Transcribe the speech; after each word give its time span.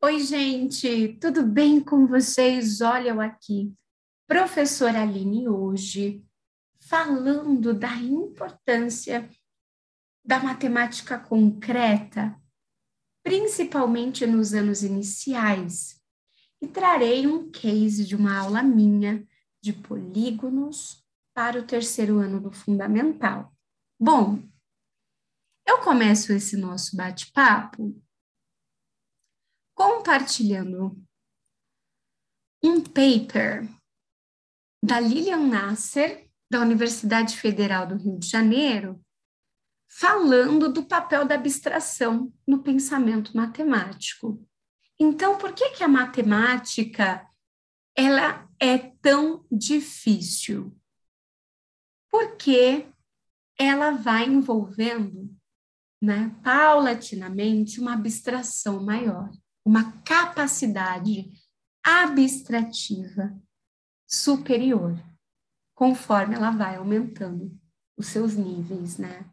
Oi, 0.00 0.20
gente, 0.20 1.18
tudo 1.20 1.44
bem 1.44 1.80
com 1.80 2.06
vocês? 2.06 2.80
Olha 2.80 3.08
eu 3.08 3.20
aqui, 3.20 3.74
professora 4.28 5.02
Aline, 5.02 5.48
hoje, 5.48 6.24
falando 6.78 7.74
da 7.74 7.96
importância 7.96 9.28
da 10.24 10.38
matemática 10.38 11.18
concreta, 11.18 12.40
principalmente 13.24 14.24
nos 14.24 14.54
anos 14.54 14.84
iniciais, 14.84 16.00
e 16.62 16.68
trarei 16.68 17.26
um 17.26 17.50
case 17.50 18.04
de 18.04 18.14
uma 18.14 18.38
aula 18.38 18.62
minha 18.62 19.26
de 19.60 19.72
polígonos 19.72 21.04
para 21.34 21.58
o 21.58 21.66
terceiro 21.66 22.18
ano 22.18 22.40
do 22.40 22.52
Fundamental. 22.52 23.52
Bom, 23.98 24.40
eu 25.66 25.80
começo 25.80 26.32
esse 26.32 26.56
nosso 26.56 26.96
bate-papo 26.96 28.00
compartilhando 29.78 31.00
um 32.60 32.82
paper 32.82 33.68
da 34.82 34.98
Lilian 34.98 35.46
Nasser, 35.46 36.28
da 36.50 36.60
Universidade 36.60 37.36
Federal 37.36 37.86
do 37.86 37.94
Rio 37.94 38.18
de 38.18 38.26
Janeiro, 38.26 39.00
falando 39.88 40.72
do 40.72 40.84
papel 40.84 41.24
da 41.24 41.36
abstração 41.36 42.32
no 42.44 42.60
pensamento 42.60 43.36
matemático. 43.36 44.44
Então, 44.98 45.38
por 45.38 45.52
que, 45.52 45.70
que 45.70 45.84
a 45.84 45.88
matemática 45.88 47.24
ela 47.96 48.50
é 48.58 48.78
tão 48.78 49.46
difícil? 49.50 50.76
Porque 52.10 52.84
ela 53.56 53.92
vai 53.92 54.24
envolvendo, 54.24 55.32
né, 56.02 56.36
paulatinamente, 56.42 57.78
uma 57.78 57.94
abstração 57.94 58.82
maior 58.82 59.30
uma 59.68 59.92
capacidade 60.00 61.30
abstrativa 61.84 63.38
superior, 64.08 64.98
conforme 65.74 66.36
ela 66.36 66.50
vai 66.50 66.76
aumentando 66.76 67.54
os 67.94 68.06
seus 68.06 68.34
níveis, 68.34 68.96
né? 68.96 69.28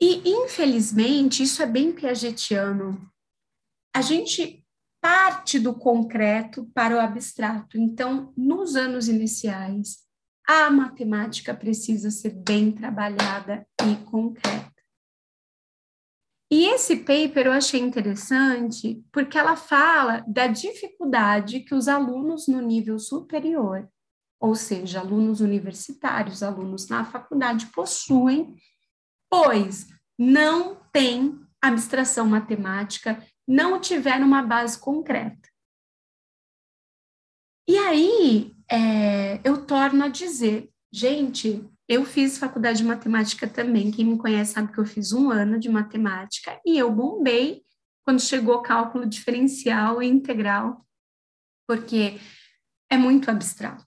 E, 0.00 0.22
infelizmente, 0.28 1.42
isso 1.42 1.60
é 1.60 1.66
bem 1.66 1.92
piagetiano. 1.92 3.10
A 3.94 4.00
gente 4.00 4.64
parte 5.00 5.58
do 5.58 5.74
concreto 5.74 6.64
para 6.72 6.94
o 6.94 7.00
abstrato. 7.00 7.76
Então, 7.76 8.32
nos 8.36 8.76
anos 8.76 9.08
iniciais, 9.08 9.98
a 10.46 10.70
matemática 10.70 11.52
precisa 11.52 12.12
ser 12.12 12.30
bem 12.30 12.70
trabalhada 12.70 13.66
e 13.84 13.96
concreta. 14.04 14.71
E 16.52 16.66
esse 16.66 16.96
paper 16.96 17.46
eu 17.46 17.52
achei 17.52 17.80
interessante 17.80 19.02
porque 19.10 19.38
ela 19.38 19.56
fala 19.56 20.22
da 20.28 20.46
dificuldade 20.46 21.60
que 21.60 21.74
os 21.74 21.88
alunos 21.88 22.46
no 22.46 22.60
nível 22.60 22.98
superior, 22.98 23.90
ou 24.38 24.54
seja, 24.54 25.00
alunos 25.00 25.40
universitários, 25.40 26.42
alunos 26.42 26.90
na 26.90 27.06
faculdade, 27.06 27.68
possuem, 27.68 28.54
pois 29.30 29.86
não 30.18 30.74
têm 30.92 31.40
abstração 31.58 32.26
matemática, 32.26 33.26
não 33.48 33.80
tiveram 33.80 34.26
uma 34.26 34.42
base 34.42 34.78
concreta. 34.78 35.48
E 37.66 37.78
aí 37.78 38.54
é, 38.70 39.40
eu 39.42 39.64
torno 39.64 40.04
a 40.04 40.08
dizer, 40.08 40.70
gente, 40.92 41.66
eu 41.88 42.04
fiz 42.04 42.38
faculdade 42.38 42.78
de 42.78 42.84
matemática 42.84 43.46
também. 43.46 43.90
Quem 43.90 44.04
me 44.04 44.18
conhece 44.18 44.52
sabe 44.52 44.72
que 44.72 44.78
eu 44.78 44.86
fiz 44.86 45.12
um 45.12 45.30
ano 45.30 45.58
de 45.58 45.68
matemática 45.68 46.60
e 46.64 46.78
eu 46.78 46.90
bombei 46.90 47.62
quando 48.04 48.20
chegou 48.20 48.62
cálculo 48.62 49.06
diferencial 49.06 50.02
e 50.02 50.06
integral, 50.06 50.86
porque 51.66 52.18
é 52.90 52.96
muito 52.96 53.30
abstrato. 53.30 53.84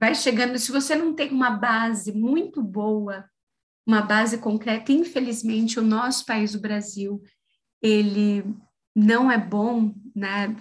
Vai 0.00 0.14
chegando, 0.14 0.58
se 0.58 0.70
você 0.70 0.94
não 0.94 1.14
tem 1.14 1.30
uma 1.30 1.50
base 1.50 2.12
muito 2.12 2.62
boa, 2.62 3.28
uma 3.86 4.02
base 4.02 4.38
concreta, 4.38 4.92
infelizmente 4.92 5.78
o 5.78 5.82
nosso 5.82 6.24
país, 6.26 6.54
o 6.54 6.60
Brasil, 6.60 7.22
ele 7.80 8.44
não 8.94 9.30
é 9.30 9.38
bom, 9.38 9.94
né? 10.14 10.56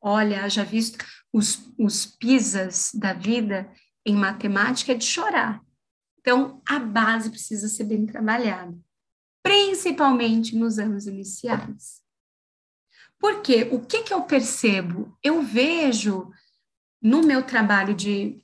Olha, 0.00 0.48
já 0.48 0.62
visto 0.62 1.04
os, 1.32 1.72
os 1.78 2.06
pisas 2.06 2.90
da 2.94 3.12
vida 3.12 3.70
em 4.04 4.14
matemática, 4.14 4.92
é 4.92 4.94
de 4.94 5.04
chorar. 5.04 5.60
Então, 6.26 6.60
a 6.66 6.80
base 6.80 7.30
precisa 7.30 7.68
ser 7.68 7.84
bem 7.84 8.04
trabalhada, 8.04 8.76
principalmente 9.44 10.56
nos 10.56 10.76
anos 10.76 11.06
iniciais. 11.06 12.02
Porque 13.16 13.68
o 13.70 13.78
que, 13.78 14.02
que 14.02 14.12
eu 14.12 14.22
percebo? 14.22 15.16
Eu 15.22 15.40
vejo 15.40 16.32
no 17.00 17.22
meu 17.22 17.44
trabalho 17.44 17.94
de 17.94 18.42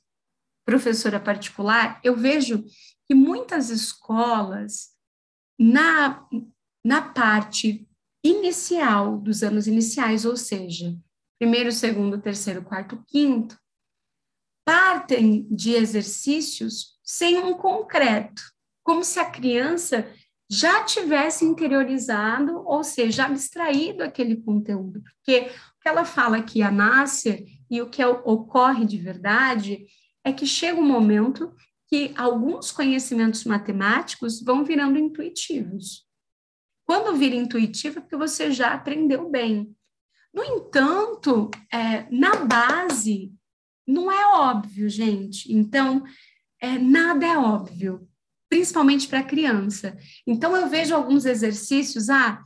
professora 0.65 1.19
particular, 1.19 2.01
eu 2.05 2.17
vejo 2.17 2.65
que 3.09 3.17
muitas 3.17 3.69
escolas, 3.69 4.93
na, 5.59 6.25
na 6.87 7.03
parte 7.03 7.85
inicial 8.25 9.19
dos 9.19 9.43
anos 9.43 9.67
iniciais, 9.67 10.25
ou 10.25 10.37
seja, 10.37 10.97
primeiro, 11.37 11.73
segundo, 11.73 12.23
terceiro, 12.23 12.63
quarto, 12.63 13.03
quinto, 13.09 13.59
partem 14.65 15.49
de 15.51 15.73
exercícios 15.73 16.97
sem 17.13 17.37
um 17.37 17.53
concreto, 17.53 18.41
como 18.83 19.05
se 19.05 19.21
a 19.21 19.31
criança 19.31 20.11
já 20.49 20.83
tivesse 20.83 21.45
interiorizado, 21.45 22.67
ou 22.67 22.83
seja, 22.83 23.27
abstraído 23.27 24.03
aquele 24.03 24.37
conteúdo. 24.37 25.03
Porque 25.03 25.41
o 25.77 25.83
que 25.83 25.89
ela 25.91 26.07
fala 26.07 26.39
aqui, 26.39 26.63
a 26.63 26.71
Nasser, 26.71 27.45
e 27.71 27.83
o 27.83 27.91
que 27.91 28.03
ocorre 28.03 28.87
de 28.87 28.97
verdade, 28.97 29.85
é 30.25 30.33
que 30.33 30.47
chega 30.47 30.81
um 30.81 30.87
momento 30.87 31.55
que 31.87 32.15
alguns 32.17 32.73
conhecimentos 32.73 33.45
matemáticos 33.45 34.41
vão 34.41 34.65
virando 34.65 34.99
intuitivos. 34.99 36.07
Quando 36.87 37.15
vira 37.15 37.37
intuitivo, 37.37 37.99
é 37.99 38.01
porque 38.01 38.17
você 38.17 38.51
já 38.51 38.73
aprendeu 38.73 39.29
bem. 39.29 39.77
No 40.33 40.43
entanto, 40.43 41.51
é, 41.71 42.07
na 42.11 42.37
base, 42.37 43.31
não 43.87 44.11
é 44.11 44.35
óbvio, 44.35 44.89
gente. 44.89 45.53
Então, 45.53 46.03
é, 46.63 46.79
nada 46.79 47.27
é 47.27 47.37
óbvio, 47.37 48.09
principalmente 48.49 49.09
para 49.09 49.25
criança. 49.25 49.99
Então, 50.25 50.57
eu 50.57 50.69
vejo 50.69 50.95
alguns 50.95 51.25
exercícios, 51.27 52.09
ah, 52.09 52.41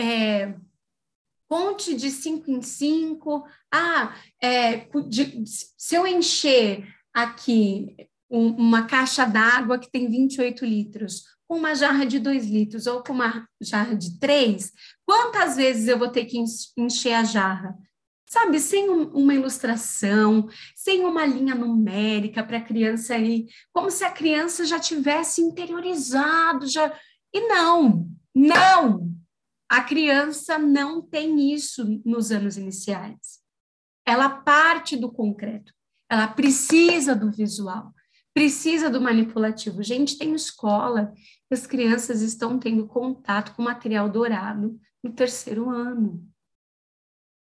é, 0.00 0.54
de 1.96 2.10
cinco 2.10 2.50
em 2.50 2.62
cinco, 2.62 3.46
ah, 3.72 4.14
é, 4.42 4.88
de, 5.08 5.44
se 5.46 5.94
eu 5.94 6.06
encher 6.06 6.86
aqui 7.12 7.94
um, 8.30 8.48
uma 8.48 8.86
caixa 8.86 9.26
d'água 9.26 9.78
que 9.78 9.90
tem 9.90 10.08
28 10.08 10.64
litros, 10.64 11.24
com 11.46 11.56
uma 11.56 11.74
jarra 11.74 12.04
de 12.04 12.18
2 12.18 12.46
litros 12.46 12.86
ou 12.86 13.02
com 13.02 13.12
uma 13.12 13.46
jarra 13.60 13.94
de 13.94 14.18
3, 14.18 14.72
quantas 15.04 15.56
vezes 15.56 15.88
eu 15.88 15.98
vou 15.98 16.08
ter 16.08 16.26
que 16.26 16.38
encher 16.76 17.14
a 17.14 17.24
jarra? 17.24 17.76
Sabe, 18.28 18.60
sem 18.60 18.90
um, 18.90 19.08
uma 19.08 19.34
ilustração, 19.34 20.48
sem 20.76 21.04
uma 21.04 21.24
linha 21.24 21.54
numérica 21.54 22.44
para 22.44 22.58
a 22.58 22.64
criança 22.64 23.14
aí, 23.14 23.46
como 23.72 23.90
se 23.90 24.04
a 24.04 24.10
criança 24.10 24.66
já 24.66 24.78
tivesse 24.78 25.40
interiorizado, 25.40 26.66
já. 26.66 26.94
E 27.32 27.48
não, 27.48 28.08
não! 28.34 29.08
A 29.70 29.82
criança 29.82 30.58
não 30.58 31.02
tem 31.02 31.52
isso 31.52 32.00
nos 32.04 32.30
anos 32.30 32.56
iniciais. 32.56 33.40
Ela 34.06 34.30
parte 34.30 34.96
do 34.96 35.12
concreto, 35.12 35.72
ela 36.10 36.26
precisa 36.28 37.14
do 37.14 37.30
visual, 37.30 37.92
precisa 38.32 38.88
do 38.88 39.00
manipulativo. 39.00 39.82
Gente, 39.82 40.16
tem 40.16 40.34
escola 40.34 41.12
que 41.48 41.54
as 41.54 41.66
crianças 41.66 42.22
estão 42.22 42.58
tendo 42.58 42.86
contato 42.86 43.54
com 43.54 43.62
material 43.62 44.08
dourado 44.08 44.78
no 45.02 45.12
terceiro 45.12 45.68
ano. 45.68 46.26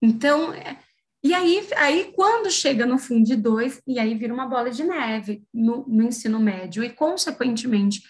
Então, 0.01 0.53
é, 0.53 0.77
e 1.23 1.33
aí, 1.33 1.67
aí 1.75 2.13
quando 2.15 2.49
chega 2.49 2.85
no 2.85 2.97
Fundo 2.97 3.35
2, 3.35 3.81
e 3.87 3.99
aí 3.99 4.15
vira 4.15 4.33
uma 4.33 4.47
bola 4.47 4.71
de 4.71 4.83
neve 4.83 5.43
no, 5.53 5.85
no 5.87 6.03
ensino 6.03 6.39
médio, 6.39 6.83
e 6.83 6.89
consequentemente 6.89 8.01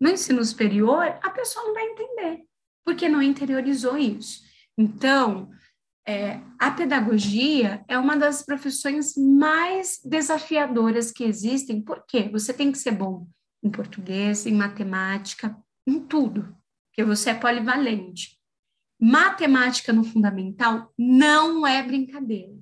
no 0.00 0.10
ensino 0.10 0.44
superior, 0.44 1.18
a 1.22 1.30
pessoa 1.30 1.64
não 1.64 1.74
vai 1.74 1.84
entender, 1.84 2.44
porque 2.84 3.08
não 3.08 3.22
interiorizou 3.22 3.96
isso. 3.96 4.42
Então, 4.76 5.50
é, 6.06 6.40
a 6.58 6.70
pedagogia 6.70 7.84
é 7.88 7.98
uma 7.98 8.16
das 8.16 8.42
profissões 8.42 9.14
mais 9.16 10.00
desafiadoras 10.04 11.10
que 11.10 11.24
existem, 11.24 11.82
porque 11.82 12.28
você 12.28 12.52
tem 12.52 12.70
que 12.70 12.78
ser 12.78 12.92
bom 12.92 13.26
em 13.62 13.70
português, 13.70 14.46
em 14.46 14.54
matemática, 14.54 15.56
em 15.86 15.98
tudo, 16.00 16.56
porque 16.88 17.04
você 17.04 17.30
é 17.30 17.34
polivalente. 17.34 18.37
Matemática 19.00 19.92
no 19.92 20.02
fundamental 20.02 20.92
não 20.98 21.66
é 21.66 21.82
brincadeira. 21.82 22.56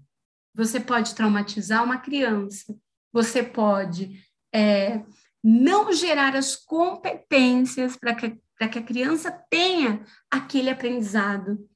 Você 0.54 0.78
pode 0.78 1.14
traumatizar 1.14 1.82
uma 1.82 1.98
criança, 1.98 2.76
você 3.12 3.42
pode 3.42 4.22
é, 4.54 5.02
não 5.42 5.92
gerar 5.92 6.34
as 6.34 6.56
competências 6.56 7.96
para 7.96 8.14
que, 8.14 8.30
que 8.70 8.78
a 8.78 8.82
criança 8.82 9.30
tenha 9.50 10.04
aquele 10.30 10.70
aprendizado. 10.70 11.68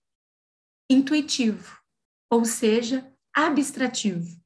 intuitivo, 0.91 1.79
ou 2.29 2.45
seja, 2.45 3.09
abstrativo. 3.33 4.41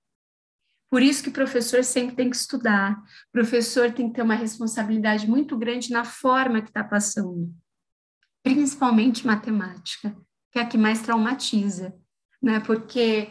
Por 0.91 1.03
isso 1.03 1.23
que 1.23 1.31
o 1.31 1.33
professor 1.33 1.83
sempre 1.83 2.15
tem 2.15 2.31
que 2.31 2.37
estudar, 2.37 2.93
o 3.29 3.33
professor 3.33 3.91
tem 3.93 4.09
que 4.09 4.15
ter 4.15 4.23
uma 4.23 4.35
responsabilidade 4.35 5.27
muito 5.27 5.57
grande 5.57 5.91
na 5.91 6.05
forma 6.05 6.61
que 6.61 6.69
está 6.69 6.85
passando, 6.85 7.53
principalmente 8.45 9.27
matemática, 9.27 10.15
que 10.53 10.59
é 10.59 10.63
a 10.63 10.67
que 10.67 10.77
mais 10.79 11.01
traumatiza, 11.01 11.97
né? 12.41 12.61
Porque 12.61 13.31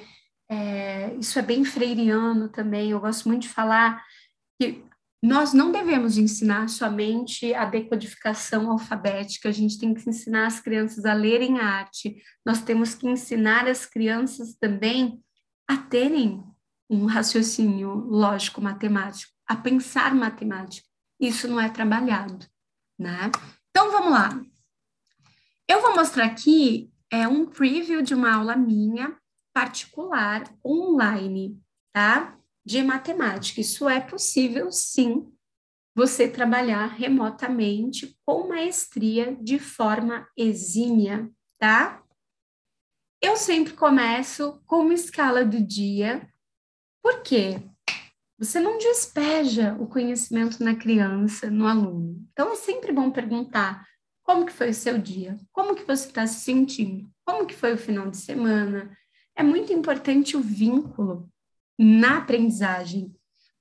é, 0.49 1.15
isso 1.15 1.37
é 1.37 1.41
bem 1.41 1.63
freiriano 1.63 2.49
também. 2.49 2.89
Eu 2.89 2.99
gosto 2.99 3.29
muito 3.29 3.43
de 3.43 3.49
falar 3.49 4.03
que 4.59 4.83
nós 5.23 5.53
não 5.53 5.71
devemos 5.71 6.17
ensinar 6.17 6.67
somente 6.67 7.53
a 7.53 7.63
decodificação 7.63 8.69
alfabética, 8.69 9.47
a 9.47 9.53
gente 9.53 9.79
tem 9.79 9.93
que 9.93 10.09
ensinar 10.09 10.47
as 10.47 10.59
crianças 10.59 11.05
a 11.05 11.13
lerem 11.13 11.59
arte, 11.59 12.21
nós 12.45 12.61
temos 12.61 12.93
que 12.93 13.07
ensinar 13.07 13.65
as 13.67 13.85
crianças 13.85 14.53
também 14.59 15.23
a 15.65 15.77
terem 15.77 16.43
um 16.89 17.05
raciocínio 17.05 17.93
lógico 17.93 18.59
matemático, 18.59 19.31
a 19.47 19.55
pensar 19.55 20.13
matemática. 20.13 20.85
Isso 21.17 21.47
não 21.47 21.59
é 21.59 21.69
trabalhado, 21.69 22.45
né? 22.99 23.31
Então 23.69 23.91
vamos 23.91 24.11
lá. 24.11 24.52
Eu 25.67 25.81
vou 25.81 25.95
mostrar 25.95 26.25
aqui 26.25 26.91
é 27.11 27.27
um 27.27 27.45
preview 27.45 28.01
de 28.01 28.13
uma 28.13 28.35
aula 28.35 28.55
minha 28.55 29.17
particular 29.53 30.43
online, 30.65 31.61
tá? 31.93 32.37
De 32.65 32.81
matemática. 32.81 33.61
Isso 33.61 33.87
é 33.87 33.99
possível, 33.99 34.71
sim, 34.71 35.31
você 35.95 36.27
trabalhar 36.27 36.87
remotamente 36.87 38.17
com 38.25 38.47
maestria 38.47 39.35
de 39.39 39.59
forma 39.59 40.27
exímia, 40.35 41.29
tá? 41.59 42.03
Eu 43.21 43.37
sempre 43.37 43.73
começo 43.73 44.61
com 44.65 44.81
uma 44.81 44.93
escala 44.93 45.45
do 45.45 45.61
dia 45.61 46.27
por 47.03 47.21
quê? 47.21 47.61
Você 48.39 48.61
não 48.61 48.77
despeja 48.77 49.75
o 49.77 49.87
conhecimento 49.87 50.63
na 50.63 50.73
criança, 50.73 51.51
no 51.51 51.67
aluno. 51.67 52.25
Então, 52.31 52.53
é 52.53 52.55
sempre 52.55 52.93
bom 52.93 53.11
perguntar 53.11 53.85
como 54.23 54.45
que 54.45 54.53
foi 54.53 54.69
o 54.69 54.73
seu 54.73 54.97
dia, 54.97 55.37
como 55.51 55.75
que 55.75 55.85
você 55.85 56.07
está 56.07 56.25
se 56.25 56.41
sentindo, 56.41 57.09
como 57.25 57.45
que 57.45 57.55
foi 57.55 57.73
o 57.73 57.77
final 57.77 58.09
de 58.09 58.17
semana. 58.17 58.95
É 59.35 59.43
muito 59.43 59.73
importante 59.73 60.37
o 60.37 60.41
vínculo 60.41 61.29
na 61.77 62.19
aprendizagem, 62.19 63.13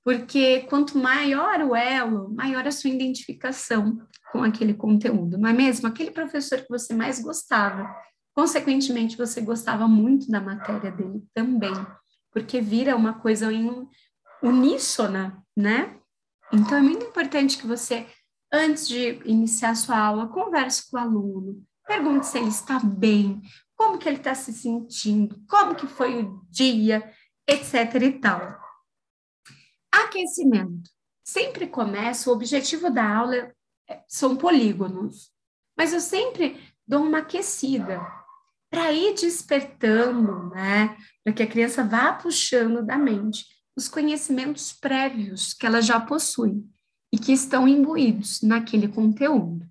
porque 0.03 0.61
quanto 0.61 0.97
maior 0.97 1.61
o 1.61 1.75
elo, 1.75 2.33
maior 2.33 2.65
a 2.67 2.71
sua 2.71 2.89
identificação 2.89 3.99
com 4.31 4.43
aquele 4.43 4.73
conteúdo, 4.73 5.37
não 5.37 5.49
é 5.49 5.53
mesmo? 5.53 5.87
Aquele 5.87 6.11
professor 6.11 6.61
que 6.61 6.69
você 6.69 6.93
mais 6.93 7.21
gostava, 7.21 7.93
consequentemente, 8.33 9.17
você 9.17 9.41
gostava 9.41 9.87
muito 9.87 10.29
da 10.29 10.41
matéria 10.41 10.91
dele 10.91 11.23
também 11.33 11.73
porque 12.33 12.59
vira 12.59 12.95
uma 12.95 13.13
coisa 13.13 13.47
uníssona, 14.41 15.41
né? 15.55 15.97
Então 16.51 16.77
é 16.77 16.81
muito 16.81 17.05
importante 17.05 17.57
que 17.57 17.67
você, 17.67 18.07
antes 18.53 18.87
de 18.87 19.19
iniciar 19.25 19.75
sua 19.75 19.97
aula, 19.97 20.27
converse 20.27 20.89
com 20.89 20.97
o 20.97 20.99
aluno, 20.99 21.65
pergunte 21.87 22.27
se 22.27 22.37
ele 22.37 22.49
está 22.49 22.79
bem, 22.79 23.41
como 23.75 23.97
que 23.97 24.07
ele 24.07 24.17
está 24.17 24.35
se 24.35 24.53
sentindo, 24.53 25.43
como 25.49 25.73
que 25.73 25.87
foi 25.87 26.21
o 26.21 26.45
dia, 26.49 27.11
etc 27.47 27.95
e 28.01 28.11
tal. 28.19 28.61
Aquecimento. 29.91 30.91
Sempre 31.25 31.67
começa, 31.67 32.29
o 32.29 32.33
objetivo 32.33 32.91
da 32.91 33.17
aula 33.17 33.51
é, 33.89 34.03
são 34.07 34.35
polígonos, 34.35 35.31
mas 35.75 35.91
eu 35.91 35.99
sempre 35.99 36.61
dou 36.85 37.01
uma 37.01 37.19
aquecida, 37.19 38.01
para 38.69 38.91
ir 38.91 39.13
despertando, 39.13 40.49
né? 40.49 40.97
Para 41.23 41.33
que 41.33 41.43
a 41.43 41.47
criança 41.47 41.83
vá 41.83 42.11
puxando 42.13 42.83
da 42.83 42.97
mente 42.97 43.45
os 43.75 43.87
conhecimentos 43.87 44.73
prévios 44.73 45.53
que 45.53 45.65
ela 45.65 45.81
já 45.81 45.99
possui 45.99 46.63
e 47.13 47.17
que 47.17 47.31
estão 47.31 47.67
imbuídos 47.67 48.41
naquele 48.41 48.87
conteúdo. 48.87 49.69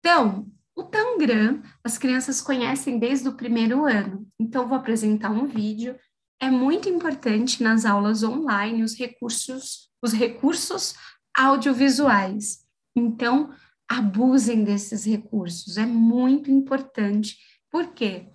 Então, 0.00 0.50
o 0.74 0.82
Tangram, 0.82 1.62
as 1.84 1.98
crianças 1.98 2.40
conhecem 2.40 2.98
desde 2.98 3.28
o 3.28 3.34
primeiro 3.34 3.84
ano. 3.84 4.26
Então, 4.40 4.66
vou 4.66 4.78
apresentar 4.78 5.30
um 5.30 5.46
vídeo. 5.46 5.94
É 6.40 6.50
muito 6.50 6.88
importante 6.88 7.62
nas 7.62 7.84
aulas 7.84 8.22
online 8.22 8.82
os 8.82 8.96
recursos, 8.96 9.90
os 10.02 10.12
recursos 10.12 10.94
audiovisuais. 11.36 12.64
Então, 12.96 13.52
abusem 13.86 14.64
desses 14.64 15.04
recursos. 15.04 15.76
É 15.76 15.84
muito 15.84 16.50
importante. 16.50 17.36
Por 17.70 17.88
quê? 17.92 18.28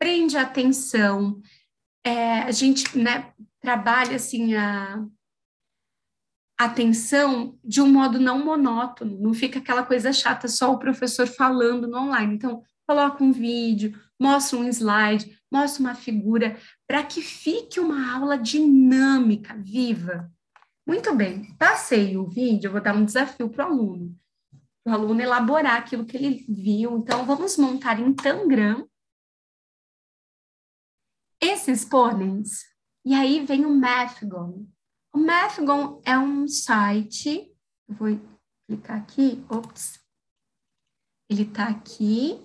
prende 0.00 0.38
a 0.38 0.42
atenção, 0.42 1.42
é, 2.02 2.38
a 2.40 2.50
gente 2.50 2.96
né, 2.96 3.32
trabalha 3.60 4.16
assim 4.16 4.54
a 4.54 5.06
atenção 6.64 7.58
de 7.64 7.80
um 7.80 7.90
modo 7.90 8.20
não 8.20 8.44
monótono, 8.44 9.18
não 9.18 9.32
fica 9.32 9.58
aquela 9.58 9.82
coisa 9.82 10.12
chata 10.12 10.46
só 10.48 10.72
o 10.72 10.78
professor 10.78 11.26
falando 11.26 11.88
no 11.88 11.98
online. 11.98 12.34
Então, 12.34 12.62
coloca 12.86 13.24
um 13.24 13.32
vídeo, 13.32 13.98
mostra 14.20 14.58
um 14.58 14.68
slide, 14.68 15.38
mostra 15.50 15.80
uma 15.82 15.94
figura, 15.94 16.58
para 16.86 17.02
que 17.02 17.22
fique 17.22 17.80
uma 17.80 18.14
aula 18.14 18.36
dinâmica, 18.36 19.54
viva. 19.56 20.30
Muito 20.86 21.14
bem, 21.14 21.54
passei 21.56 22.16
o 22.16 22.26
vídeo, 22.26 22.68
eu 22.68 22.72
vou 22.72 22.80
dar 22.80 22.94
um 22.94 23.04
desafio 23.04 23.48
para 23.48 23.66
o 23.66 23.72
aluno. 23.72 24.16
O 24.84 24.90
aluno 24.90 25.20
elaborar 25.20 25.76
aquilo 25.76 26.04
que 26.04 26.16
ele 26.16 26.44
viu. 26.48 26.98
Então, 26.98 27.24
vamos 27.24 27.56
montar 27.56 28.00
em 28.00 28.12
Tangram 28.12 28.88
esses 31.40 31.84
pôneis. 31.84 32.64
E 33.04 33.14
aí 33.14 33.44
vem 33.44 33.64
o 33.64 33.74
Mathgon. 33.74 34.66
O 35.12 35.18
Mathgon 35.18 36.00
é 36.04 36.16
um 36.18 36.46
site, 36.46 37.52
vou 37.88 38.08
clicar 38.66 38.98
aqui, 38.98 39.44
ops, 39.48 40.00
ele 41.28 41.42
está 41.42 41.68
aqui. 41.68 42.44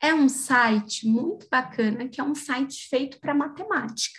É 0.00 0.12
um 0.14 0.28
site 0.28 1.06
muito 1.08 1.48
bacana, 1.48 2.08
que 2.08 2.20
é 2.20 2.24
um 2.24 2.34
site 2.34 2.88
feito 2.88 3.18
para 3.20 3.34
matemática. 3.34 4.18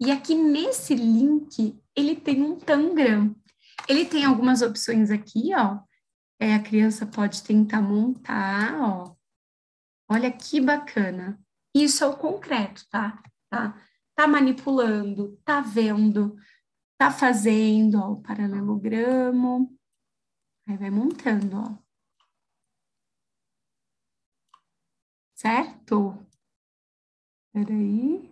E 0.00 0.10
aqui 0.10 0.34
nesse 0.34 0.94
link, 0.94 1.78
ele 1.94 2.16
tem 2.16 2.42
um 2.42 2.58
Tangram. 2.58 3.36
Ele 3.88 4.04
tem 4.04 4.24
algumas 4.24 4.62
opções 4.62 5.10
aqui, 5.10 5.54
ó. 5.54 5.80
É, 6.40 6.54
a 6.54 6.62
criança 6.62 7.06
pode 7.06 7.42
tentar 7.42 7.82
montar, 7.82 8.80
ó. 8.80 9.14
Olha 10.10 10.32
que 10.32 10.60
bacana. 10.60 11.38
Isso 11.74 12.02
é 12.02 12.06
o 12.06 12.16
concreto, 12.16 12.84
tá? 12.90 13.22
Tá, 13.48 13.80
tá 14.20 14.26
manipulando, 14.28 15.38
tá 15.46 15.62
vendo, 15.62 16.36
tá 16.98 17.10
fazendo, 17.10 17.98
ó, 17.98 18.12
o 18.12 18.22
paralelogramo. 18.22 19.74
Aí 20.66 20.76
vai 20.76 20.90
montando, 20.90 21.56
ó. 21.56 21.78
Certo? 25.34 26.18
Peraí. 27.52 28.30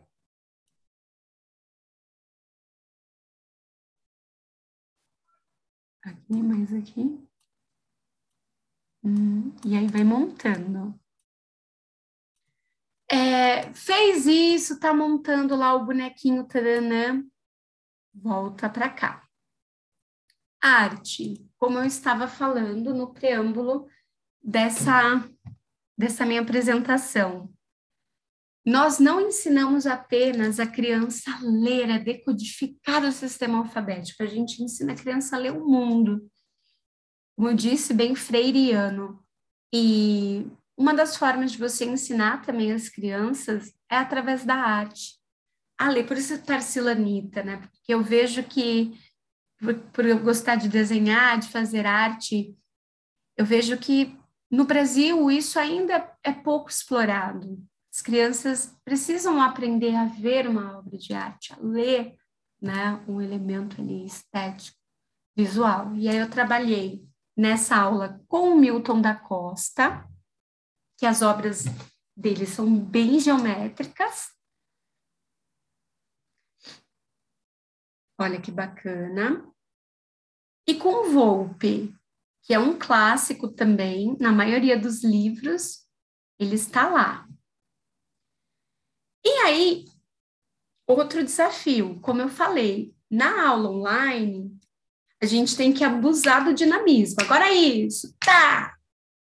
Aqui, 6.03 6.43
mais 6.43 6.73
aqui. 6.75 7.27
Hum, 9.03 9.53
e 9.65 9.75
aí 9.77 9.87
vai 9.89 10.05
montando. 10.05 10.99
É, 13.11 13.73
fez 13.73 14.27
isso, 14.27 14.75
está 14.75 14.93
montando 14.93 15.57
lá 15.57 15.75
o 15.75 15.85
bonequinho 15.85 16.47
taranã, 16.47 17.25
volta 18.15 18.69
para 18.69 18.91
cá. 18.91 19.27
Arte, 20.61 21.49
como 21.57 21.79
eu 21.79 21.85
estava 21.85 22.29
falando 22.29 22.93
no 22.93 23.13
preâmbulo 23.13 23.89
dessa, 24.43 25.25
dessa 25.97 26.27
minha 26.27 26.41
apresentação. 26.41 27.53
Nós 28.67 28.99
não 28.99 29.21
ensinamos 29.21 29.87
apenas 29.87 30.61
a 30.61 30.67
criança 30.67 31.31
a 31.31 31.41
ler, 31.43 31.91
a 31.91 31.99
decodificar 31.99 33.03
o 33.05 33.13
sistema 33.13 33.59
alfabético, 33.59 34.23
a 34.23 34.27
gente 34.27 34.63
ensina 34.63 34.93
a 34.93 34.97
criança 34.97 35.37
a 35.37 35.39
ler 35.39 35.53
o 35.53 35.67
mundo. 35.67 36.31
Como 37.35 37.49
eu 37.49 37.55
disse, 37.55 37.95
bem 37.95 38.15
freiriano. 38.15 39.25
E 39.73 40.47
uma 40.79 40.95
das 40.95 41.17
formas 41.17 41.51
de 41.51 41.59
você 41.59 41.85
ensinar 41.85 42.43
também 42.43 42.71
as 42.71 42.89
crianças 42.89 43.75
é 43.91 43.97
através 43.97 44.45
da 44.45 44.55
arte. 44.55 45.19
A 45.77 45.89
ler, 45.91 46.07
por 46.07 46.17
isso 46.17 46.41
Tarsilanita, 46.41 47.43
né? 47.43 47.57
Porque 47.57 47.93
eu 47.93 48.01
vejo 48.01 48.45
que, 48.45 48.97
por, 49.59 49.75
por 49.93 50.07
eu 50.07 50.21
gostar 50.21 50.55
de 50.55 50.69
desenhar, 50.69 51.39
de 51.39 51.49
fazer 51.49 51.85
arte, 51.85 52.57
eu 53.37 53.45
vejo 53.45 53.77
que 53.77 54.17
no 54.49 54.65
Brasil 54.65 55.29
isso 55.31 55.59
ainda 55.59 56.13
é 56.23 56.33
pouco 56.33 56.71
explorado. 56.71 57.61
As 57.93 58.01
crianças 58.01 58.77
precisam 58.85 59.43
aprender 59.43 59.97
a 59.97 60.05
ver 60.05 60.47
uma 60.47 60.79
obra 60.79 60.97
de 60.97 61.13
arte, 61.13 61.53
a 61.53 61.57
ler 61.61 62.15
né, 62.63 63.03
um 63.09 63.21
elemento 63.21 63.81
ali 63.81 64.07
estético, 64.07 64.79
visual. 65.37 65.95
E 65.97 66.09
aí 66.09 66.19
eu 66.19 66.31
trabalhei 66.31 67.05
nessa 67.37 67.77
aula 67.77 68.21
com 68.29 68.51
o 68.51 68.59
Milton 68.59 69.01
da 69.01 69.15
Costa, 69.15 70.07
que 70.99 71.07
as 71.07 71.23
obras 71.23 71.65
deles 72.17 72.49
são 72.49 72.79
bem 72.79 73.21
geométricas. 73.21 74.37
Olha 78.21 78.41
que 78.41 78.51
bacana. 78.51 79.49
E 80.67 80.75
com 80.75 81.13
Volpe, 81.13 81.95
que 82.43 82.53
é 82.53 82.59
um 82.59 82.77
clássico 82.77 83.49
também, 83.49 84.17
na 84.19 84.33
maioria 84.33 84.79
dos 84.79 85.05
livros, 85.05 85.87
ele 86.39 86.57
está 86.57 86.89
lá. 86.89 87.29
E 89.25 89.29
aí, 89.45 89.85
outro 90.87 91.25
desafio, 91.25 92.01
como 92.01 92.21
eu 92.21 92.29
falei, 92.29 92.93
na 93.09 93.49
aula 93.49 93.71
online, 93.71 94.59
a 95.23 95.27
gente 95.27 95.57
tem 95.57 95.73
que 95.73 95.85
abusar 95.85 96.45
do 96.45 96.53
dinamismo. 96.53 97.23
Agora 97.23 97.47
é 97.47 97.55
isso, 97.55 98.17
tá, 98.19 98.77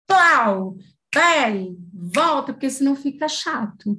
plau, 0.07 0.75
vai, 1.13 1.75
volta, 1.93 2.53
porque 2.53 2.69
senão 2.69 2.95
fica 2.95 3.27
chato. 3.27 3.95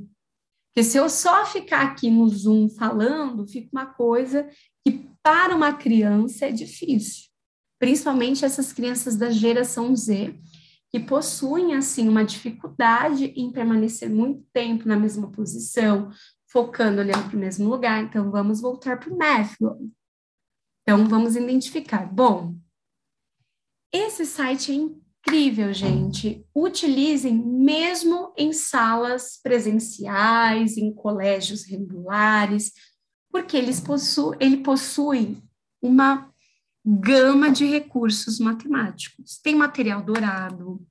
Porque 0.69 0.89
se 0.89 0.97
eu 0.97 1.09
só 1.09 1.45
ficar 1.45 1.83
aqui 1.83 2.11
no 2.11 2.29
Zoom 2.29 2.69
falando, 2.69 3.47
fica 3.47 3.69
uma 3.73 3.87
coisa 3.87 4.49
que 4.87 5.11
para 5.23 5.55
uma 5.55 5.73
criança 5.73 6.47
é 6.47 6.53
difícil. 6.53 7.29
Principalmente 7.79 8.45
essas 8.45 8.73
crianças 8.73 9.17
da 9.17 9.31
geração 9.31 9.95
Z, 9.95 10.39
que 10.91 11.01
possuem 11.01 11.75
assim 11.75 12.09
uma 12.09 12.25
dificuldade 12.25 13.27
em 13.37 13.53
permanecer 13.53 14.09
muito 14.09 14.45
tempo 14.53 14.89
na 14.89 14.97
mesma 14.97 15.31
posição, 15.31 16.11
focando 16.51 17.01
olhando 17.01 17.29
para 17.29 17.37
o 17.37 17.41
mesmo 17.41 17.69
lugar. 17.69 18.03
Então 18.03 18.31
vamos 18.31 18.61
voltar 18.61 18.99
para 18.99 19.13
o 19.13 19.19
Mathgon. 19.19 19.91
Então 20.83 21.07
vamos 21.07 21.37
identificar. 21.37 22.07
Bom, 22.07 22.57
esse 23.93 24.25
site 24.25 24.73
é 24.73 24.75
incrível, 25.21 25.73
gente. 25.73 26.45
Utilizem 26.55 27.35
mesmo 27.35 28.33
em 28.37 28.53
salas 28.53 29.39
presenciais, 29.43 30.77
em 30.77 30.93
colégios 30.95 31.65
regulares, 31.65 32.73
porque 33.31 33.57
eles 33.57 33.81
possu 33.81 34.35
ele 34.41 34.59
possui 34.59 35.43
uma 35.83 36.33
gama 36.85 37.51
de 37.51 37.67
recursos 37.67 38.39
matemáticos. 38.39 39.39
Tem 39.39 39.55
material 39.55 40.03
dourado, 40.03 40.87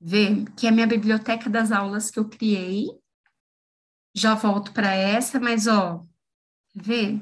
vê, 0.00 0.44
que 0.56 0.66
é 0.66 0.70
a 0.70 0.72
minha 0.72 0.86
biblioteca 0.86 1.50
das 1.50 1.70
aulas 1.70 2.10
que 2.10 2.18
eu 2.18 2.28
criei. 2.28 2.86
Já 4.14 4.34
volto 4.34 4.72
para 4.72 4.94
essa, 4.94 5.38
mas 5.38 5.66
ó, 5.66 6.06
vê. 6.74 7.20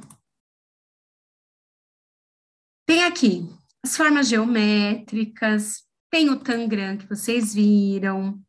Tem 2.87 3.03
aqui 3.03 3.49
as 3.85 3.99
formas 3.99 4.29
geométricas, 4.29 5.83
tem 6.11 6.31
o 6.31 6.41
Tangram 6.41 6.97
que 6.97 7.07
vocês 7.07 7.53
viram, 7.53 8.43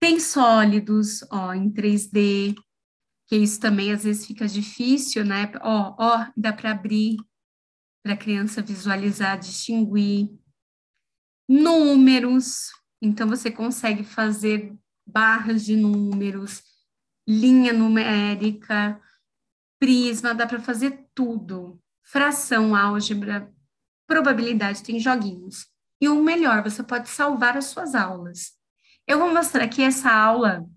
tem 0.00 0.18
sólidos, 0.18 1.22
ó, 1.30 1.54
em 1.54 1.70
3D, 1.70 2.56
que 3.28 3.36
isso 3.36 3.60
também 3.60 3.92
às 3.92 4.02
vezes 4.02 4.26
fica 4.26 4.48
difícil, 4.48 5.24
né? 5.24 5.52
Ó, 5.60 5.94
ó, 5.96 6.26
dá 6.36 6.52
para 6.52 6.72
abrir 6.72 7.16
para 8.02 8.14
a 8.14 8.16
criança 8.16 8.60
visualizar, 8.60 9.38
distinguir. 9.38 10.28
Números, 11.48 12.70
então 13.00 13.28
você 13.28 13.52
consegue 13.52 14.02
fazer 14.02 14.76
barras 15.06 15.64
de 15.64 15.76
números, 15.76 16.60
linha 17.28 17.72
numérica, 17.72 19.00
prisma, 19.78 20.34
dá 20.34 20.44
para 20.44 20.58
fazer 20.58 21.06
tudo. 21.14 21.80
Fração, 22.02 22.74
álgebra, 22.74 23.48
probabilidade, 24.10 24.82
tem 24.82 24.98
joguinhos. 24.98 25.68
E 26.00 26.08
o 26.08 26.20
melhor, 26.20 26.64
você 26.64 26.82
pode 26.82 27.08
salvar 27.08 27.56
as 27.56 27.66
suas 27.66 27.94
aulas. 27.94 28.58
Eu 29.06 29.20
vou 29.20 29.32
mostrar 29.32 29.62
aqui 29.64 29.82
essa 29.82 30.10
aula 30.10 30.68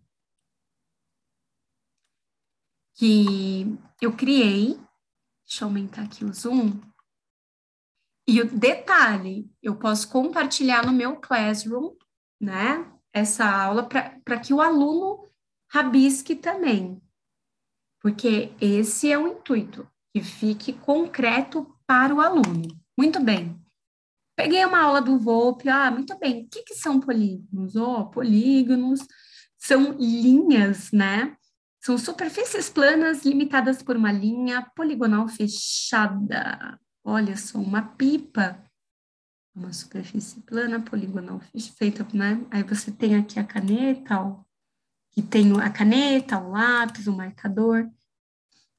que 2.96 3.76
eu 4.00 4.16
criei. 4.16 4.80
Deixa 5.44 5.64
eu 5.64 5.68
aumentar 5.68 6.04
aqui 6.04 6.24
o 6.24 6.32
zoom. 6.32 6.80
E 8.28 8.40
o 8.40 8.46
detalhe, 8.46 9.52
eu 9.64 9.76
posso 9.78 10.10
compartilhar 10.10 10.86
no 10.86 10.94
meu 10.94 11.16
Classroom, 11.16 11.96
né? 12.40 12.88
Essa 13.12 13.50
aula 13.50 13.90
para 13.90 14.40
que 14.40 14.54
o 14.54 14.62
aluno 14.62 15.28
rabisque 15.72 16.36
também. 16.36 17.02
Porque 18.00 18.54
esse 18.62 19.12
é 19.12 19.18
o 19.18 19.28
intuito, 19.28 19.90
que 20.14 20.22
fique 20.22 20.72
concreto 20.72 21.76
para 21.88 22.14
o 22.14 22.22
aluno. 22.22 22.83
Muito 22.98 23.20
bem. 23.20 23.60
Peguei 24.36 24.66
uma 24.66 24.82
aula 24.82 25.02
do 25.02 25.20
Volpe, 25.20 25.70
ah, 25.70 25.92
muito 25.92 26.18
bem. 26.18 26.44
O 26.44 26.50
que, 26.50 26.64
que 26.64 26.76
são 26.76 27.00
polígonos? 27.00 27.76
Oh, 27.76 28.06
polígonos 28.06 29.00
são 29.58 29.94
linhas, 29.94 30.92
né? 30.92 31.38
São 31.80 31.98
superfícies 31.98 32.70
planas 32.70 33.26
limitadas 33.26 33.84
por 33.84 33.96
uma 33.96 34.12
linha 34.12 34.62
poligonal 34.76 35.28
fechada. 35.28 36.80
Olha 37.04 37.36
só, 37.38 37.60
uma 37.60 37.82
pipa, 37.82 38.64
uma 39.56 39.72
superfície 39.72 40.42
plana, 40.42 40.82
poligonal 40.82 41.40
feita, 41.78 42.08
né? 42.14 42.46
Aí 42.50 42.64
você 42.64 42.92
tem 42.92 43.16
aqui 43.16 43.40
a 43.40 43.44
caneta, 43.44 44.20
ó, 44.20 44.44
que 45.12 45.22
tem 45.22 45.52
a 45.62 45.70
caneta, 45.70 46.40
o 46.40 46.52
lápis, 46.52 47.06
o 47.06 47.14
marcador. 47.16 47.90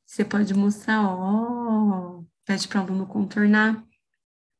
Você 0.04 0.24
pode 0.24 0.52
mostrar, 0.54 1.02
ó, 1.02 2.22
pede 2.44 2.66
para 2.66 2.80
o 2.80 2.84
aluno 2.84 3.06
contornar. 3.06 3.84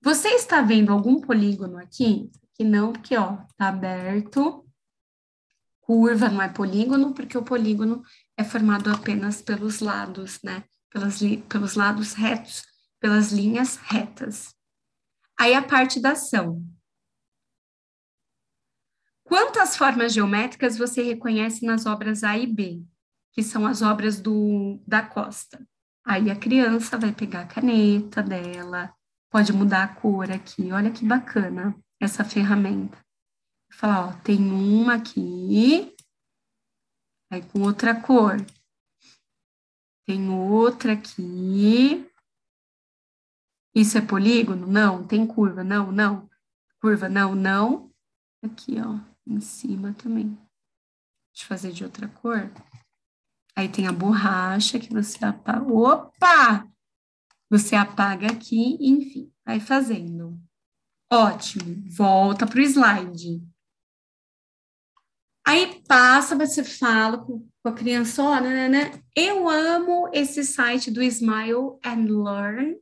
Você 0.05 0.29
está 0.29 0.61
vendo 0.61 0.93
algum 0.93 1.21
polígono 1.21 1.79
aqui? 1.79 2.31
Que 2.53 2.63
não, 2.63 2.93
porque, 2.93 3.17
ó, 3.17 3.39
tá 3.57 3.69
aberto. 3.69 4.65
Curva 5.81 6.29
não 6.29 6.41
é 6.41 6.49
polígono, 6.49 7.15
porque 7.15 7.37
o 7.37 7.43
polígono 7.43 8.03
é 8.37 8.45
formado 8.45 8.91
apenas 8.91 9.43
pelos 9.43 9.81
lados, 9.81 10.39
né? 10.45 10.63
Pelas, 10.91 11.19
pelos 11.49 11.75
lados 11.75 12.13
retos 12.13 12.63
pelas 13.05 13.33
linhas 13.33 13.77
retas. 13.77 14.55
Aí 15.39 15.53
a 15.53 15.61
parte 15.61 16.01
da 16.01 16.13
ação. 16.13 16.67
Quantas 19.23 19.77
formas 19.77 20.15
geométricas 20.15 20.79
você 20.79 21.03
reconhece 21.03 21.67
nas 21.67 21.85
obras 21.85 22.25
A 22.25 22.39
e 22.39 22.47
B, 22.47 22.83
que 23.31 23.43
são 23.43 23.67
as 23.67 23.83
obras 23.83 24.19
do, 24.23 24.83
da 24.87 25.03
Costa? 25.03 25.69
Aí 26.03 26.31
a 26.31 26.37
criança 26.37 26.97
vai 26.97 27.13
pegar 27.13 27.41
a 27.41 27.47
caneta 27.47 28.23
dela, 28.23 28.91
pode 29.35 29.53
mudar 29.53 29.83
a 29.83 29.89
cor 29.89 30.31
aqui. 30.31 30.71
Olha 30.71 30.93
que 30.93 31.05
bacana 31.05 31.77
essa 32.01 32.25
ferramenta. 32.25 32.97
Falar, 33.69 34.07
ó, 34.07 34.13
tem 34.23 34.39
uma 34.39 34.95
aqui, 34.95 35.93
aí 37.29 37.43
com 37.43 37.63
outra 37.63 38.01
cor. 38.01 38.37
Tem 40.07 40.31
outra 40.31 40.93
aqui, 40.93 42.09
isso 43.75 43.99
é 43.99 44.01
polígono? 44.01 44.69
Não. 44.69 45.05
Tem 45.05 45.27
curva? 45.27 45.65
Não, 45.65 45.91
não. 45.91 46.31
Curva? 46.81 47.09
Não, 47.09 47.35
não. 47.35 47.91
Aqui, 48.41 48.77
ó, 48.81 49.01
em 49.27 49.41
cima 49.41 49.95
também. 49.95 50.29
Deixa 51.33 51.43
eu 51.43 51.49
fazer 51.49 51.73
de 51.73 51.83
outra 51.83 52.07
cor. 52.07 52.53
Aí 53.57 53.69
tem 53.69 53.89
a 53.89 53.93
borracha 53.93 54.79
que 54.79 54.93
você 54.93 55.25
apaga. 55.25 55.67
Opa! 55.67 56.74
Você 57.55 57.77
apaga 57.77 58.27
aqui, 58.27 58.77
enfim, 58.81 59.33
vai 59.47 59.61
fazendo. 59.61 60.37
Ótimo. 61.09 61.85
Volta 61.89 62.49
para 62.49 62.59
o 62.59 62.63
slide. 62.63 63.41
Aí 65.47 65.81
passa, 65.87 66.35
você 66.35 66.65
fala 66.65 67.19
com, 67.19 67.47
a 67.63 67.71
criança, 67.71 68.25
ó, 68.25 68.41
né, 68.41 68.51
né, 68.51 68.69
né, 68.69 69.03
eu 69.15 69.49
amo 69.49 70.11
esse 70.13 70.43
site 70.43 70.91
do 70.91 71.01
Smile 71.01 71.79
and 71.85 72.25
Learn, 72.25 72.77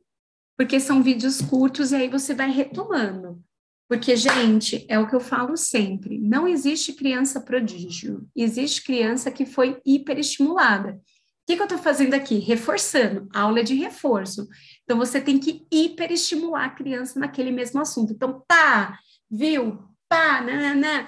porque 0.57 0.79
são 0.79 1.03
vídeos 1.03 1.39
curtos 1.39 1.91
e 1.91 1.95
aí 1.97 2.09
você 2.09 2.33
vai 2.33 2.49
retomando. 2.49 3.43
Porque, 3.87 4.15
gente, 4.15 4.87
é 4.89 4.97
o 4.97 5.07
que 5.07 5.15
eu 5.15 5.19
falo 5.19 5.55
sempre: 5.55 6.17
não 6.17 6.47
existe 6.47 6.93
criança 6.93 7.39
prodígio, 7.39 8.27
existe 8.35 8.83
criança 8.83 9.29
que 9.29 9.45
foi 9.45 9.79
hiperestimulada. 9.85 10.99
O 11.43 11.45
que, 11.45 11.55
que 11.55 11.61
eu 11.61 11.65
estou 11.65 11.77
fazendo 11.77 12.13
aqui? 12.13 12.39
Reforçando, 12.39 13.27
aula 13.33 13.63
de 13.63 13.75
reforço. 13.75 14.47
Então, 14.83 14.97
você 14.97 15.19
tem 15.19 15.37
que 15.37 15.67
hiperestimular 15.71 16.65
a 16.65 16.69
criança 16.69 17.19
naquele 17.19 17.51
mesmo 17.51 17.81
assunto. 17.81 18.13
Então, 18.13 18.43
tá, 18.47 18.97
viu? 19.29 19.79
Pá, 20.07 20.41
nananã. 20.41 21.07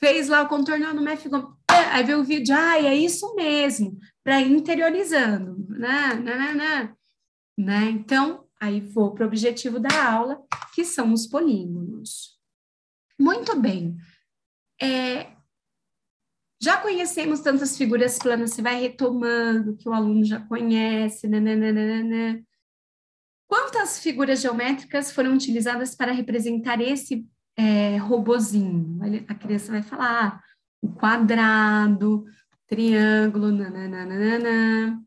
Fez 0.00 0.28
lá 0.28 0.42
o 0.42 0.48
contorno 0.48 0.92
no 0.92 1.02
MEFGOM. 1.02 1.54
Aí 1.68 2.02
vê 2.02 2.14
o 2.14 2.24
vídeo, 2.24 2.54
ah, 2.56 2.76
é 2.78 2.94
isso 2.94 3.34
mesmo, 3.36 3.96
para 4.24 4.40
interiorizando. 4.40 5.56
Né, 5.68 6.14
nananã. 6.14 6.92
Né? 7.56 7.90
Então, 7.90 8.42
Aí 8.62 8.80
vou 8.80 9.12
para 9.12 9.24
o 9.24 9.26
objetivo 9.26 9.80
da 9.80 10.12
aula, 10.12 10.40
que 10.72 10.84
são 10.84 11.12
os 11.12 11.26
polígonos. 11.26 12.38
Muito 13.18 13.60
bem. 13.60 13.96
É, 14.80 15.31
já 16.62 16.76
conhecemos 16.76 17.40
tantas 17.40 17.76
figuras 17.76 18.20
planas, 18.20 18.52
você 18.52 18.62
vai 18.62 18.80
retomando, 18.80 19.76
que 19.76 19.88
o 19.88 19.92
aluno 19.92 20.24
já 20.24 20.38
conhece, 20.38 21.26
nananana. 21.26 22.40
Quantas 23.48 23.98
figuras 23.98 24.40
geométricas 24.40 25.10
foram 25.10 25.34
utilizadas 25.34 25.96
para 25.96 26.12
representar 26.12 26.80
esse 26.80 27.26
é, 27.56 27.96
robozinho? 27.96 29.00
A 29.26 29.34
criança 29.34 29.72
vai 29.72 29.82
falar, 29.82 30.36
ah, 30.36 30.40
o 30.80 30.92
quadrado, 30.92 32.26
triângulo, 32.68 33.50
nananana. 33.50 35.02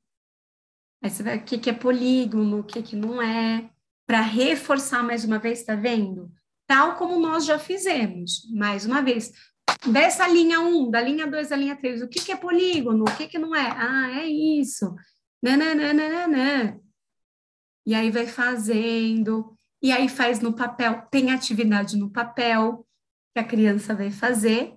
Aí 1.02 1.10
você 1.10 1.24
vai, 1.24 1.38
o 1.38 1.44
que, 1.44 1.58
que 1.58 1.70
é 1.70 1.74
polígono, 1.74 2.60
o 2.60 2.64
que, 2.66 2.84
que 2.84 2.98
não 2.98 3.22
é, 3.22 3.70
para 4.06 4.20
reforçar 4.20 5.02
mais 5.04 5.24
uma 5.24 5.40
vez, 5.40 5.64
tá 5.64 5.74
vendo? 5.74 6.30
Tal 6.68 6.98
como 6.98 7.18
nós 7.18 7.46
já 7.46 7.58
fizemos, 7.58 8.42
mais 8.54 8.86
uma 8.86 9.02
vez. 9.02 9.32
Dessa 9.92 10.28
linha 10.28 10.60
1, 10.60 10.90
da 10.90 11.02
linha 11.02 11.28
2, 11.28 11.50
da 11.50 11.56
linha 11.56 11.76
3, 11.76 12.02
o 12.02 12.08
que, 12.08 12.20
que 12.20 12.32
é 12.32 12.36
polígono, 12.36 13.04
o 13.04 13.18
que, 13.18 13.28
que 13.28 13.38
não 13.38 13.56
é? 13.56 13.72
Ah, 13.78 14.20
é 14.20 14.28
isso. 14.28 14.96
Nananana. 15.42 16.80
E 17.86 17.94
aí 17.94 18.10
vai 18.10 18.26
fazendo, 18.26 19.56
e 19.82 19.92
aí 19.92 20.10
faz 20.10 20.40
no 20.40 20.56
papel, 20.56 21.06
tem 21.12 21.32
atividade 21.32 21.96
no 21.98 22.10
papel 22.10 22.88
que 23.34 23.40
a 23.40 23.44
criança 23.44 23.94
vai 23.94 24.10
fazer, 24.10 24.76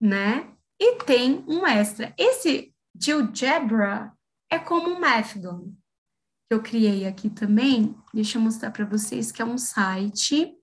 né? 0.00 0.52
E 0.78 0.96
tem 1.04 1.44
um 1.48 1.66
extra. 1.66 2.14
Esse 2.16 2.72
GeoGebra 2.94 4.12
é 4.50 4.58
como 4.58 4.90
um 4.90 5.00
Mathdon, 5.00 5.72
que 6.48 6.54
eu 6.54 6.62
criei 6.62 7.06
aqui 7.06 7.28
também. 7.28 7.96
Deixa 8.14 8.38
eu 8.38 8.42
mostrar 8.42 8.70
para 8.70 8.84
vocês 8.84 9.32
que 9.32 9.42
é 9.42 9.44
um 9.44 9.58
site. 9.58 10.54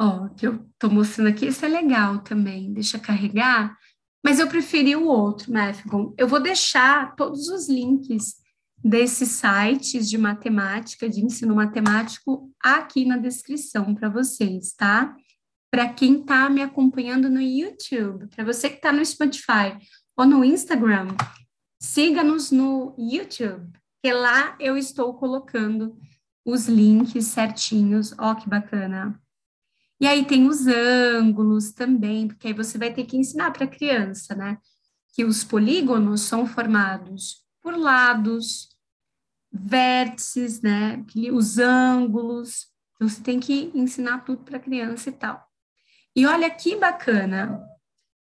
Ó, 0.00 0.28
que 0.28 0.46
eu 0.46 0.64
tô 0.78 0.88
mostrando 0.88 1.28
aqui, 1.28 1.46
esse 1.46 1.64
é 1.64 1.68
legal 1.68 2.18
também. 2.20 2.72
Deixa 2.72 2.98
carregar. 2.98 3.76
Mas 4.24 4.38
eu 4.38 4.48
preferi 4.48 4.94
o 4.94 5.06
outro, 5.06 5.52
Mathdon. 5.52 6.14
Eu 6.16 6.28
vou 6.28 6.40
deixar 6.40 7.14
todos 7.16 7.48
os 7.48 7.68
links 7.68 8.36
desses 8.82 9.30
sites 9.30 10.08
de 10.08 10.16
matemática, 10.16 11.08
de 11.08 11.24
ensino 11.24 11.54
matemático, 11.54 12.52
aqui 12.62 13.04
na 13.04 13.16
descrição 13.16 13.94
para 13.94 14.08
vocês, 14.08 14.72
tá? 14.72 15.16
Para 15.70 15.92
quem 15.92 16.20
está 16.20 16.48
me 16.48 16.62
acompanhando 16.62 17.28
no 17.28 17.40
YouTube, 17.40 18.28
para 18.28 18.44
você 18.44 18.70
que 18.70 18.76
está 18.76 18.92
no 18.92 19.04
Spotify 19.04 19.76
ou 20.16 20.24
no 20.24 20.44
Instagram, 20.44 21.08
siga-nos 21.80 22.50
no 22.50 22.94
YouTube, 22.96 23.68
que 24.02 24.12
lá 24.12 24.56
eu 24.60 24.76
estou 24.76 25.14
colocando 25.14 25.96
os 26.44 26.66
links 26.66 27.26
certinhos. 27.26 28.14
Ó, 28.16 28.34
que 28.34 28.48
bacana. 28.48 29.20
E 30.00 30.06
aí 30.06 30.24
tem 30.24 30.46
os 30.46 30.66
ângulos 30.66 31.72
também, 31.72 32.28
porque 32.28 32.48
aí 32.48 32.52
você 32.52 32.78
vai 32.78 32.92
ter 32.92 33.04
que 33.04 33.16
ensinar 33.16 33.50
para 33.50 33.64
a 33.64 33.68
criança, 33.68 34.34
né? 34.34 34.58
Que 35.14 35.24
os 35.24 35.42
polígonos 35.42 36.20
são 36.20 36.46
formados 36.46 37.44
por 37.60 37.76
lados, 37.76 38.68
vértices, 39.50 40.60
né? 40.60 41.04
Os 41.32 41.58
ângulos. 41.58 42.68
Então, 42.94 43.08
você 43.08 43.22
tem 43.22 43.40
que 43.40 43.70
ensinar 43.74 44.24
tudo 44.24 44.44
para 44.44 44.56
a 44.56 44.60
criança 44.60 45.08
e 45.08 45.12
tal. 45.12 45.44
E 46.14 46.26
olha 46.26 46.50
que 46.50 46.76
bacana. 46.76 47.60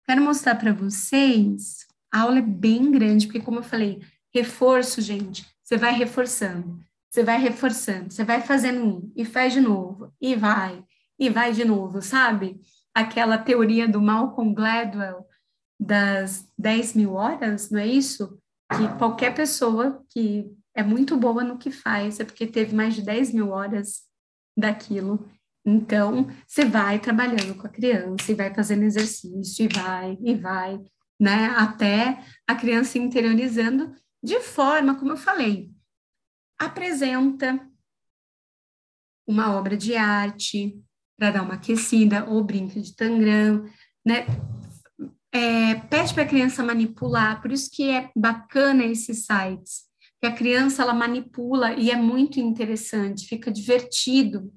Quero 0.06 0.22
mostrar 0.22 0.56
para 0.56 0.74
vocês. 0.74 1.88
A 2.12 2.22
aula 2.22 2.39
é 2.39 2.42
bem 2.42 2.92
grande, 2.92 3.25
porque, 3.25 3.42
como 3.42 3.60
eu 3.60 3.63
falei, 3.63 4.01
reforço, 4.34 5.01
gente. 5.01 5.46
Você 5.63 5.77
vai 5.77 5.94
reforçando, 5.94 6.80
você 7.10 7.24
vai 7.24 7.39
reforçando, 7.39 8.12
você 8.12 8.24
vai 8.24 8.42
fazendo 8.42 8.84
um 8.86 9.12
e 9.15 9.24
faz 9.24 9.53
de 9.53 9.62
novo, 9.62 10.13
e 10.20 10.36
vai, 10.36 10.84
e 11.20 11.29
vai 11.29 11.51
de 11.51 11.63
novo, 11.65 12.01
sabe? 12.01 12.60
Aquela 12.93 13.38
teoria 13.38 13.88
do 13.88 14.01
Malcolm 14.01 14.53
Gladwell 14.53 15.27
das 15.79 16.48
10 16.58 16.93
mil 16.96 17.13
horas, 17.13 17.70
não 17.70 17.79
é 17.79 17.88
isso? 17.88 18.39
que 18.77 18.98
qualquer 18.98 19.34
pessoa 19.34 20.03
que 20.10 20.51
é 20.75 20.84
muito 20.84 21.15
boa 21.15 21.43
no 21.43 21.58
que 21.58 21.72
faz 21.72 22.20
é 22.20 22.25
porque 22.25 22.48
teve 22.48 22.75
mais 22.75 22.96
de 22.96 23.01
10 23.01 23.34
mil 23.34 23.50
horas 23.50 24.03
daquilo. 24.58 25.29
Então, 25.65 26.27
você 26.46 26.65
vai 26.65 27.00
trabalhando 27.00 27.55
com 27.55 27.67
a 27.67 27.70
criança 27.70 28.32
e 28.32 28.36
vai 28.36 28.53
fazendo 28.53 28.84
exercício 28.84 29.65
e 29.65 29.67
vai, 29.67 30.17
e 30.21 30.36
vai, 30.36 30.80
né? 31.19 31.54
Até 31.56 32.23
a 32.47 32.56
criança 32.56 32.97
interiorizando 32.97 33.93
de 34.21 34.39
forma, 34.39 34.95
como 34.95 35.12
eu 35.12 35.17
falei, 35.17 35.71
apresenta 36.60 37.65
uma 39.28 39.56
obra 39.56 39.78
de 39.78 39.95
arte 39.95 40.82
para 41.17 41.32
dar 41.32 41.43
uma 41.43 41.56
aquecida, 41.56 42.26
ou 42.26 42.43
brinca 42.43 42.80
de 42.80 42.95
tangram, 42.95 43.65
né? 44.06 44.26
é, 45.34 45.73
pede 45.76 46.13
para 46.13 46.23
a 46.23 46.28
criança 46.28 46.63
manipular, 46.63 47.41
por 47.41 47.52
isso 47.52 47.69
que 47.71 47.89
é 47.89 48.12
bacana 48.15 48.84
esses 48.84 49.26
sites, 49.26 49.86
que 50.21 50.28
a 50.28 50.32
criança 50.32 50.84
ela 50.84 50.93
manipula 50.93 51.73
e 51.73 51.89
é 51.89 51.95
muito 51.95 52.39
interessante, 52.39 53.28
fica 53.28 53.52
divertido. 53.52 54.54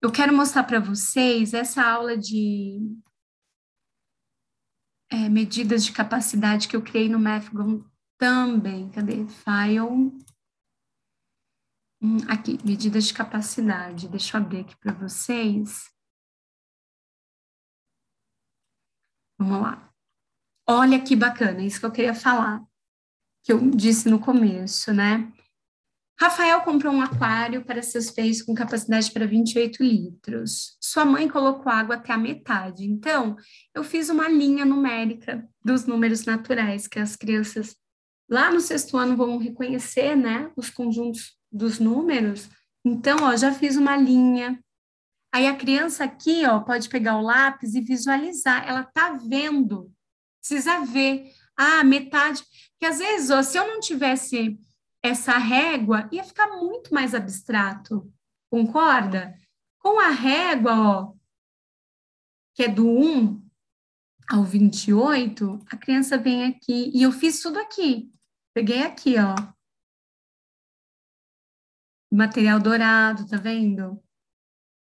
Eu 0.00 0.12
quero 0.12 0.34
mostrar 0.34 0.62
para 0.62 0.78
vocês 0.78 1.52
essa 1.52 1.82
aula 1.82 2.16
de 2.16 2.78
é, 5.10 5.28
medidas 5.28 5.84
de 5.84 5.90
capacidade 5.90 6.68
que 6.68 6.76
eu 6.76 6.82
criei 6.82 7.08
no 7.08 7.18
Mathgon 7.18 7.84
também. 8.16 8.88
Cadê? 8.90 9.26
File. 9.26 10.12
Hum, 12.02 12.18
aqui, 12.28 12.58
medidas 12.64 13.04
de 13.06 13.14
capacidade. 13.14 14.08
Deixa 14.08 14.36
eu 14.36 14.42
abrir 14.42 14.60
aqui 14.60 14.76
para 14.78 14.92
vocês. 14.92 15.90
Vamos 19.38 19.60
lá. 19.62 19.92
Olha 20.66 21.02
que 21.02 21.16
bacana, 21.16 21.62
isso 21.62 21.80
que 21.80 21.86
eu 21.86 21.90
queria 21.90 22.14
falar, 22.14 22.62
que 23.42 23.52
eu 23.52 23.70
disse 23.70 24.08
no 24.08 24.20
começo, 24.20 24.92
né? 24.92 25.32
Rafael 26.18 26.60
comprou 26.60 26.92
um 26.92 27.00
aquário 27.00 27.64
para 27.64 27.82
seus 27.82 28.10
peixes 28.10 28.42
com 28.42 28.54
capacidade 28.54 29.10
para 29.10 29.26
28 29.26 29.82
litros. 29.82 30.76
Sua 30.78 31.04
mãe 31.04 31.26
colocou 31.28 31.72
água 31.72 31.96
até 31.96 32.12
a 32.12 32.18
metade. 32.18 32.84
Então, 32.84 33.36
eu 33.74 33.82
fiz 33.82 34.10
uma 34.10 34.28
linha 34.28 34.64
numérica 34.64 35.48
dos 35.64 35.86
números 35.86 36.26
naturais 36.26 36.86
que 36.86 36.98
as 36.98 37.16
crianças 37.16 37.74
lá 38.28 38.52
no 38.52 38.60
sexto 38.60 38.98
ano 38.98 39.16
vão 39.16 39.38
reconhecer, 39.38 40.14
né? 40.14 40.52
Os 40.56 40.68
conjuntos 40.68 41.39
dos 41.50 41.78
números. 41.78 42.48
Então, 42.84 43.18
ó, 43.22 43.36
já 43.36 43.52
fiz 43.52 43.76
uma 43.76 43.96
linha 43.96 44.58
Aí 45.32 45.46
a 45.46 45.56
criança 45.56 46.04
aqui, 46.04 46.44
ó, 46.44 46.60
pode 46.60 46.88
pegar 46.88 47.16
o 47.16 47.22
lápis 47.22 47.74
e 47.74 47.80
visualizar. 47.80 48.68
Ela 48.68 48.82
tá 48.82 49.12
vendo, 49.12 49.92
precisa 50.40 50.84
ver. 50.84 51.32
Ah, 51.56 51.84
metade. 51.84 52.42
Que 52.78 52.86
às 52.86 52.98
vezes, 52.98 53.30
ó, 53.30 53.42
se 53.42 53.56
eu 53.56 53.66
não 53.68 53.78
tivesse 53.78 54.58
essa 55.02 55.38
régua, 55.38 56.08
ia 56.10 56.24
ficar 56.24 56.48
muito 56.48 56.92
mais 56.92 57.14
abstrato. 57.14 58.12
Concorda? 58.50 59.38
Com 59.78 60.00
a 60.00 60.08
régua, 60.08 60.72
ó, 60.72 61.12
que 62.54 62.64
é 62.64 62.68
do 62.68 62.88
1 62.88 63.40
ao 64.28 64.44
28, 64.44 65.60
a 65.70 65.76
criança 65.76 66.18
vem 66.18 66.44
aqui 66.44 66.90
e 66.92 67.02
eu 67.02 67.12
fiz 67.12 67.40
tudo 67.40 67.58
aqui. 67.58 68.10
Peguei 68.52 68.82
aqui, 68.82 69.14
ó. 69.16 69.34
Material 72.12 72.60
dourado, 72.60 73.28
tá 73.28 73.36
vendo? 73.36 74.02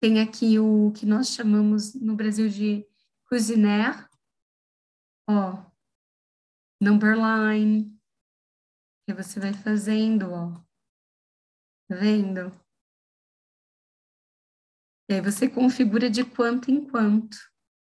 Tem 0.02 0.20
aqui 0.20 0.60
o 0.60 0.92
que 0.92 1.06
nós 1.06 1.30
chamamos 1.30 1.94
no 1.94 2.16
Brasil 2.16 2.50
de 2.50 2.86
cuisiner, 3.30 4.10
ó, 5.30 5.64
number 6.82 7.16
line, 7.16 7.98
que 9.06 9.14
você 9.14 9.40
vai 9.40 9.54
fazendo, 9.54 10.32
ó, 10.32 10.52
tá 11.88 11.96
vendo? 11.96 12.52
E 15.10 15.14
aí 15.14 15.22
você 15.22 15.50
configura 15.50 16.10
de 16.10 16.26
quanto 16.26 16.72
em 16.72 16.90
quanto 16.90 17.38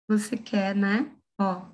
você 0.08 0.36
quer, 0.36 0.74
né? 0.74 1.16
Ó. 1.38 1.72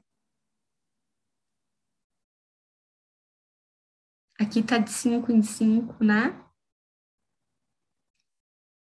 Aqui 4.38 4.62
tá 4.62 4.78
de 4.78 4.90
5 4.90 5.30
em 5.32 5.42
5, 5.42 6.02
né? 6.04 6.49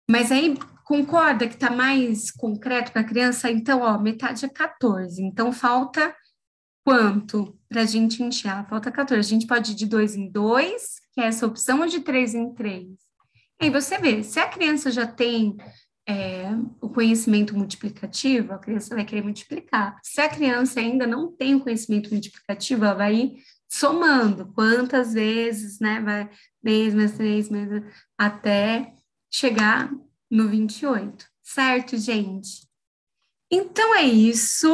Mas 0.10 0.32
aí 0.32 0.58
Concorda 0.88 1.50
que 1.50 1.56
está 1.56 1.70
mais 1.70 2.32
concreto 2.32 2.94
para 2.94 3.02
a 3.02 3.06
criança? 3.06 3.52
Então, 3.52 3.82
ó, 3.82 4.00
metade 4.00 4.46
é 4.46 4.48
14. 4.48 5.22
Então, 5.22 5.52
falta 5.52 6.16
quanto 6.86 7.60
para 7.68 7.82
a 7.82 7.86
gente 7.86 8.24
encher? 8.24 8.66
Falta 8.70 8.90
14. 8.90 9.20
A 9.20 9.34
gente 9.34 9.46
pode 9.46 9.74
ir 9.74 9.76
de 9.76 9.86
2 9.86 10.16
em 10.16 10.32
2, 10.32 11.02
que 11.12 11.20
é 11.20 11.26
essa 11.26 11.46
opção, 11.46 11.82
ou 11.82 11.88
de 11.88 12.00
3 12.00 12.36
em 12.36 12.54
3. 12.54 12.88
E 12.88 13.66
aí 13.66 13.70
você 13.70 13.98
vê, 13.98 14.24
se 14.24 14.40
a 14.40 14.48
criança 14.48 14.90
já 14.92 15.06
tem 15.06 15.58
é, 16.08 16.52
o 16.80 16.88
conhecimento 16.88 17.54
multiplicativo, 17.54 18.54
a 18.54 18.58
criança 18.58 18.96
vai 18.96 19.04
querer 19.04 19.24
multiplicar. 19.24 20.00
Se 20.02 20.22
a 20.22 20.30
criança 20.30 20.80
ainda 20.80 21.06
não 21.06 21.30
tem 21.36 21.54
o 21.54 21.60
conhecimento 21.60 22.10
multiplicativo, 22.12 22.86
ela 22.86 22.94
vai 22.94 23.34
somando 23.68 24.54
quantas 24.54 25.14
vezes, 25.14 25.82
né? 25.82 26.00
Vai 26.00 26.30
3 26.64 26.94
mais 26.94 27.12
3, 27.12 27.50
mais, 27.50 27.84
até 28.18 28.94
chegar 29.32 29.92
no 30.30 30.48
28, 30.48 31.26
certo, 31.42 31.98
gente? 31.98 32.68
Então 33.52 33.96
é 33.96 34.04
isso. 34.04 34.68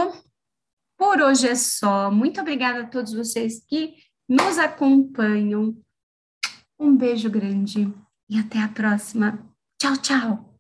Por 0.97 1.21
hoje 1.21 1.47
é 1.47 1.55
só. 1.55 2.09
Muito 2.09 2.41
obrigada 2.41 2.81
a 2.81 2.87
todos 2.87 3.13
vocês 3.13 3.63
que 3.67 3.95
nos 4.27 4.57
acompanham. 4.57 5.77
Um 6.79 6.95
beijo 6.95 7.29
grande 7.29 7.93
e 8.29 8.39
até 8.39 8.59
a 8.59 8.67
próxima. 8.67 9.47
Tchau, 9.79 9.97
tchau. 9.97 10.52